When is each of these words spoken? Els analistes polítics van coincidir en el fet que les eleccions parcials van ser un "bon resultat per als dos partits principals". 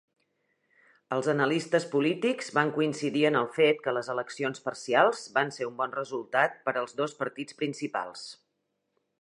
Els 1.17 1.27
analistes 1.33 1.85
polítics 1.91 2.49
van 2.59 2.71
coincidir 2.79 3.23
en 3.31 3.37
el 3.43 3.47
fet 3.59 3.85
que 3.85 3.95
les 3.99 4.11
eleccions 4.15 4.65
parcials 4.71 5.23
van 5.39 5.55
ser 5.59 5.71
un 5.73 5.77
"bon 5.83 5.95
resultat 5.99 6.61
per 6.67 6.75
als 6.83 7.01
dos 7.03 7.17
partits 7.21 7.61
principals". 7.63 8.29